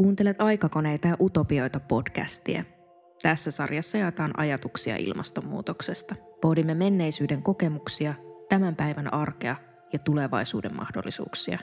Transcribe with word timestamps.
Kuuntelet 0.00 0.40
aikakoneita 0.40 1.08
ja 1.08 1.16
utopioita 1.20 1.80
podcastia. 1.80 2.64
Tässä 3.22 3.50
sarjassa 3.50 3.98
jaetaan 3.98 4.30
ajatuksia 4.36 4.96
ilmastonmuutoksesta. 4.96 6.14
Pohdimme 6.40 6.74
menneisyyden 6.74 7.42
kokemuksia, 7.42 8.14
tämän 8.48 8.76
päivän 8.76 9.14
arkea 9.14 9.56
ja 9.92 9.98
tulevaisuuden 9.98 10.76
mahdollisuuksia. 10.76 11.58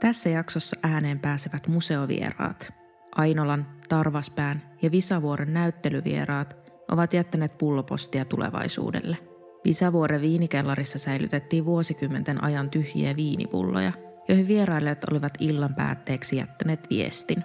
Tässä 0.00 0.28
jaksossa 0.28 0.76
ääneen 0.82 1.18
pääsevät 1.18 1.68
museovieraat. 1.68 2.72
Ainolan, 3.16 3.66
Tarvaspään 3.88 4.62
ja 4.82 4.90
Visavuoren 4.90 5.54
näyttelyvieraat 5.54 6.56
ovat 6.90 7.14
jättäneet 7.14 7.58
pullopostia 7.58 8.24
tulevaisuudelle. 8.24 9.16
Visavuoren 9.64 10.20
viinikellarissa 10.20 10.98
säilytettiin 10.98 11.64
vuosikymmenten 11.64 12.44
ajan 12.44 12.70
tyhjiä 12.70 13.16
viinipulloja, 13.16 13.92
joihin 14.28 14.48
vierailijat 14.48 15.04
olivat 15.10 15.32
illan 15.40 15.74
päätteeksi 15.74 16.36
jättäneet 16.36 16.86
viestin. 16.90 17.44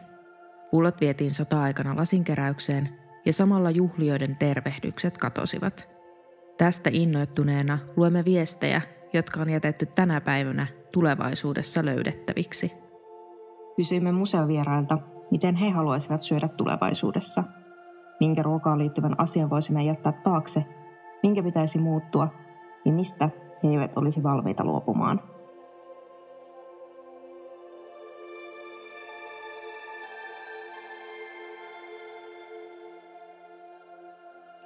Pullot 0.72 1.02
vietiin 1.02 1.32
sota-aikana 1.32 1.96
lasinkeräykseen 1.96 2.90
ja 3.26 3.34
samalla 3.34 3.72
juhlioiden 3.72 4.36
tervehdykset 4.36 5.18
katosivat. 5.18 5.90
Tästä 6.58 6.90
innoittuneena 6.94 7.78
luemme 7.96 8.26
viestejä, 8.26 8.82
jotka 9.14 9.42
on 9.42 9.50
jätetty 9.50 9.86
tänä 9.86 10.22
päivänä 10.22 10.68
tulevaisuudessa 10.92 11.86
löydettäviksi. 11.86 12.72
Kysyimme 13.76 14.12
museovierailta, 14.12 14.98
miten 15.32 15.56
he 15.56 15.70
haluaisivat 15.70 16.24
syödä 16.24 16.48
tulevaisuudessa. 16.48 17.44
Minkä 18.20 18.44
ruokaan 18.44 18.80
liittyvän 18.80 19.20
asian 19.20 19.50
voisimme 19.50 19.84
jättää 19.84 20.12
taakse, 20.12 20.66
minkä 21.24 21.44
pitäisi 21.44 21.80
muuttua 21.80 22.28
ja 22.86 22.92
mistä 22.92 23.30
he 23.64 23.70
eivät 23.70 23.98
olisi 23.98 24.24
valmiita 24.24 24.64
luopumaan. 24.64 25.35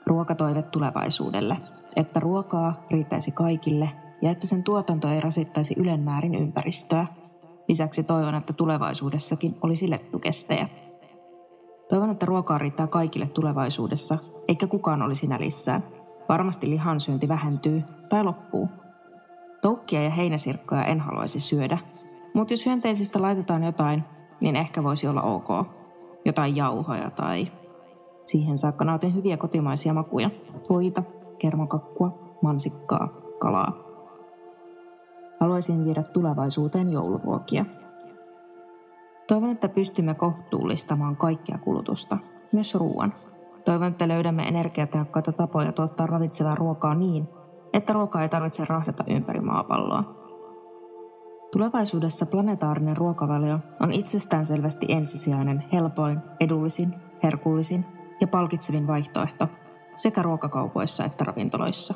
Ruokatoive 0.05 0.61
tulevaisuudelle, 0.61 1.57
että 1.95 2.19
ruokaa 2.19 2.83
riittäisi 2.91 3.31
kaikille 3.31 3.91
ja 4.21 4.31
että 4.31 4.47
sen 4.47 4.63
tuotanto 4.63 5.07
ei 5.07 5.21
rasittaisi 5.21 5.73
ylenmäärin 5.77 6.35
ympäristöä. 6.35 7.07
Lisäksi 7.67 8.03
toivon, 8.03 8.35
että 8.35 8.53
tulevaisuudessakin 8.53 9.57
olisi 9.61 9.89
lettukestejä. 9.89 10.69
Toivon, 11.89 12.09
että 12.09 12.25
ruokaa 12.25 12.57
riittää 12.57 12.87
kaikille 12.87 13.27
tulevaisuudessa, 13.27 14.17
eikä 14.47 14.67
kukaan 14.67 15.01
olisi 15.01 15.27
nälissään. 15.27 15.83
Varmasti 16.29 16.69
lihansyönti 16.69 17.27
vähentyy 17.27 17.83
tai 18.09 18.23
loppuu. 18.23 18.69
Toukkia 19.61 20.03
ja 20.03 20.09
heinäsirkkoja 20.09 20.85
en 20.85 20.99
haluaisi 20.99 21.39
syödä, 21.39 21.77
mutta 22.33 22.53
jos 22.53 22.65
hyönteisistä 22.65 23.21
laitetaan 23.21 23.63
jotain, 23.63 24.03
niin 24.41 24.55
ehkä 24.55 24.83
voisi 24.83 25.07
olla 25.07 25.21
ok. 25.21 25.47
Jotain 26.25 26.55
jauhoja 26.55 27.11
tai 27.11 27.47
Siihen 28.29 28.57
saakka 28.57 28.85
nautin 28.85 29.15
hyviä 29.15 29.37
kotimaisia 29.37 29.93
makuja. 29.93 30.29
Voita, 30.69 31.03
kermakakkua, 31.39 32.37
mansikkaa, 32.41 33.07
kalaa. 33.39 33.73
Haluaisin 35.39 35.85
viedä 35.85 36.03
tulevaisuuteen 36.03 36.89
jouluruokia. 36.89 37.65
Toivon, 39.27 39.49
että 39.49 39.69
pystymme 39.69 40.13
kohtuullistamaan 40.13 41.15
kaikkea 41.15 41.57
kulutusta, 41.57 42.17
myös 42.51 42.75
ruoan. 42.75 43.13
Toivon, 43.65 43.87
että 43.87 44.07
löydämme 44.07 44.43
energiatehokkaita 44.43 45.31
tapoja 45.31 45.71
tuottaa 45.71 46.07
ravitsevaa 46.07 46.55
ruokaa 46.55 46.95
niin, 46.95 47.27
että 47.73 47.93
ruokaa 47.93 48.21
ei 48.21 48.29
tarvitse 48.29 48.65
rahdata 48.65 49.03
ympäri 49.07 49.41
maapalloa. 49.41 50.03
Tulevaisuudessa 51.51 52.25
planetaarinen 52.25 52.97
ruokavalio 52.97 53.59
on 53.81 53.91
itsestäänselvästi 53.91 54.85
ensisijainen, 54.89 55.63
helpoin, 55.73 56.19
edullisin, 56.39 56.93
herkullisin 57.23 57.85
ja 58.21 58.27
palkitsevin 58.27 58.87
vaihtoehto 58.87 59.47
sekä 59.95 60.21
ruokakaupoissa 60.21 61.05
että 61.05 61.23
ravintoloissa. 61.23 61.93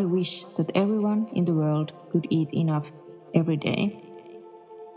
I 0.00 0.06
wish 0.06 0.54
that 0.54 0.66
everyone 0.74 1.22
in 1.32 1.44
the 1.44 1.54
world 1.54 1.88
could 2.12 2.24
eat 2.30 2.48
enough 2.52 2.86
every 3.34 3.58
day. 3.60 3.90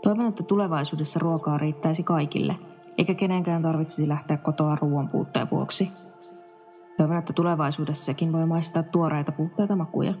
Toivon, 0.02 0.26
että 0.26 0.42
tulevaisuudessa 0.42 1.18
ruokaa 1.18 1.58
riittäisi 1.58 2.02
kaikille, 2.02 2.56
eikä 2.98 3.14
kenenkään 3.14 3.62
tarvitsisi 3.62 4.08
lähteä 4.08 4.36
kotoa 4.36 4.76
ruoan 4.80 5.08
puutteen 5.08 5.50
vuoksi. 5.50 5.88
Toivon, 6.96 7.16
että 7.16 7.32
tulevaisuudessakin 7.32 8.32
voi 8.32 8.46
maistaa 8.46 8.82
tuoreita 8.82 9.32
puutteita 9.32 9.76
makuja. 9.76 10.14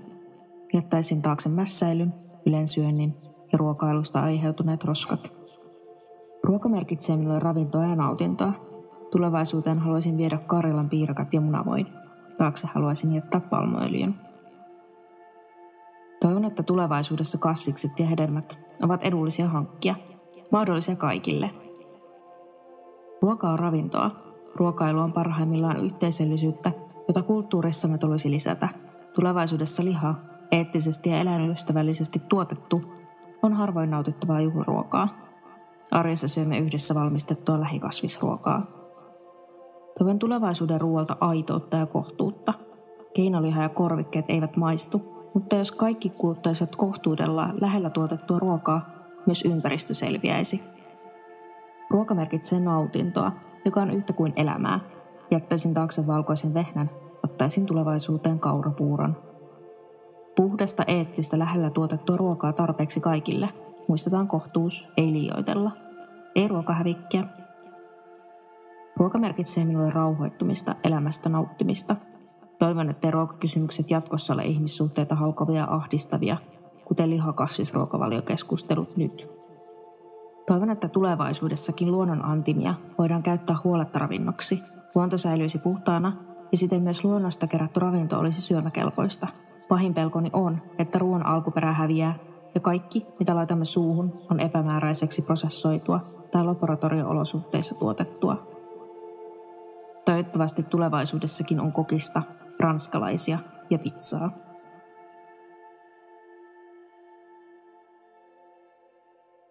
Jättäisin 0.74 1.22
taakse 1.22 1.48
mässäilyn, 1.48 2.14
ylensyönnin 2.46 3.16
ja 3.52 3.58
ruokailusta 3.58 4.20
aiheutuneet 4.20 4.84
roskat. 4.84 5.32
Ruoka 6.42 6.68
merkitsee 6.68 7.16
minulle 7.16 7.38
ravintoa 7.38 7.84
ja 7.84 7.96
nautintoa, 7.96 8.52
Tulevaisuuteen 9.12 9.78
haluaisin 9.78 10.16
viedä 10.16 10.38
Karjalan 10.38 10.88
piirakat 10.88 11.34
ja 11.34 11.40
munavoin. 11.40 11.86
Taakse 12.38 12.66
haluaisin 12.66 13.14
jättää 13.14 13.40
palmoöljyn. 13.40 14.14
Toivon, 16.20 16.44
että 16.44 16.62
tulevaisuudessa 16.62 17.38
kasvikset 17.38 17.98
ja 17.98 18.06
hedelmät 18.06 18.58
ovat 18.82 19.02
edullisia 19.02 19.48
hankkia, 19.48 19.94
mahdollisia 20.52 20.96
kaikille. 20.96 21.50
Ruoka 23.22 23.48
on 23.48 23.58
ravintoa. 23.58 24.10
Ruokailu 24.54 25.00
on 25.00 25.12
parhaimmillaan 25.12 25.76
yhteisöllisyyttä, 25.76 26.72
jota 27.08 27.22
kulttuurissamme 27.22 27.98
tulisi 27.98 28.30
lisätä. 28.30 28.68
Tulevaisuudessa 29.14 29.84
liha, 29.84 30.14
eettisesti 30.50 31.10
ja 31.10 31.20
eläinystävällisesti 31.20 32.22
tuotettu, 32.28 32.82
on 33.42 33.52
harvoin 33.52 33.90
nautittavaa 33.90 34.40
juhlaruokaa. 34.40 35.08
Arjessa 35.90 36.28
syömme 36.28 36.58
yhdessä 36.58 36.94
valmistettua 36.94 37.60
lähikasvisruokaa. 37.60 38.81
Toivon 39.98 40.18
tulevaisuuden 40.18 40.80
ruoalta 40.80 41.16
aitoutta 41.20 41.76
ja 41.76 41.86
kohtuutta. 41.86 42.54
Keinoliha 43.14 43.62
ja 43.62 43.68
korvikkeet 43.68 44.24
eivät 44.28 44.56
maistu, 44.56 45.02
mutta 45.34 45.56
jos 45.56 45.72
kaikki 45.72 46.10
kuluttaisivat 46.10 46.76
kohtuudella 46.76 47.48
lähellä 47.60 47.90
tuotettua 47.90 48.38
ruokaa, 48.38 48.90
myös 49.26 49.44
ympäristö 49.44 49.94
selviäisi. 49.94 50.60
Ruoka 51.90 52.14
merkitsee 52.14 52.60
nautintoa, 52.60 53.32
joka 53.64 53.82
on 53.82 53.90
yhtä 53.90 54.12
kuin 54.12 54.32
elämää. 54.36 54.80
Jättäisin 55.30 55.74
taakse 55.74 56.06
valkoisen 56.06 56.54
vehnän, 56.54 56.90
ottaisin 57.24 57.66
tulevaisuuteen 57.66 58.38
kaurapuuron. 58.38 59.16
Puhdasta 60.36 60.84
eettistä 60.86 61.38
lähellä 61.38 61.70
tuotettua 61.70 62.16
ruokaa 62.16 62.52
tarpeeksi 62.52 63.00
kaikille. 63.00 63.48
Muistetaan 63.88 64.28
kohtuus, 64.28 64.88
ei 64.96 65.12
liioitella. 65.12 65.70
Ei 66.34 66.48
ruokahävikkiä, 66.48 67.24
Ruoka 69.02 69.18
merkitsee 69.18 69.64
minulle 69.64 69.90
rauhoittumista, 69.90 70.74
elämästä 70.84 71.28
nauttimista. 71.28 71.96
Toivon, 72.58 72.90
että 72.90 73.10
ruokakysymykset 73.10 73.90
jatkossa 73.90 74.32
ole 74.32 74.44
ihmissuhteita 74.44 75.14
halkovia 75.14 75.56
ja 75.56 75.66
ahdistavia, 75.70 76.36
kuten 76.84 77.10
lihakasvisruokavaliokeskustelut 77.10 78.96
nyt. 78.96 79.28
Toivon, 80.46 80.70
että 80.70 80.88
tulevaisuudessakin 80.88 81.92
luonnon 81.92 82.24
antimia 82.24 82.74
voidaan 82.98 83.22
käyttää 83.22 83.56
huoletta 83.64 83.98
ravinnoksi. 83.98 84.62
Luonto 84.94 85.18
säilyisi 85.18 85.58
puhtaana 85.58 86.12
ja 86.52 86.58
siten 86.58 86.82
myös 86.82 87.04
luonnosta 87.04 87.46
kerätty 87.46 87.80
ravinto 87.80 88.18
olisi 88.18 88.40
syömäkelpoista. 88.40 89.26
Pahin 89.68 89.94
pelkoni 89.94 90.30
on, 90.32 90.62
että 90.78 90.98
ruoan 90.98 91.26
alkuperä 91.26 91.72
häviää 91.72 92.14
ja 92.54 92.60
kaikki, 92.60 93.06
mitä 93.18 93.34
laitamme 93.34 93.64
suuhun, 93.64 94.12
on 94.30 94.40
epämääräiseksi 94.40 95.22
prosessoitua 95.22 96.00
tai 96.30 96.44
laboratorio-olosuhteissa 96.44 97.74
tuotettua. 97.74 98.51
Toivottavasti 100.04 100.62
tulevaisuudessakin 100.62 101.60
on 101.60 101.72
kokista, 101.72 102.22
ranskalaisia 102.60 103.38
ja 103.70 103.78
pizzaa. 103.78 104.30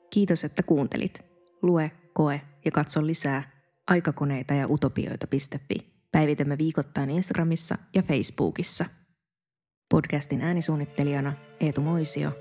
Kiitos, 0.09 0.43
että 0.43 0.63
kuuntelit. 0.63 1.25
Lue, 1.61 1.91
koe 2.13 2.41
ja 2.65 2.71
katso 2.71 3.05
lisää 3.05 3.43
aikakoneita 3.87 4.53
ja 4.53 4.67
utopioita.fi. 4.67 5.75
Päivitämme 6.11 6.57
viikoittain 6.57 7.09
Instagramissa 7.09 7.77
ja 7.95 8.01
Facebookissa. 8.01 8.85
Podcastin 9.89 10.41
äänisuunnittelijana 10.41 11.33
Eetu 11.59 11.81
Moisio, 11.81 12.31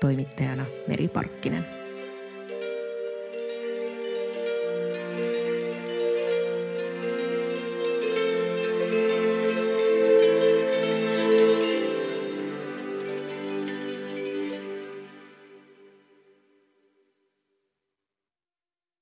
toimittajana 0.00 0.64
Meri 0.88 1.08
Parkkinen. 1.08 1.77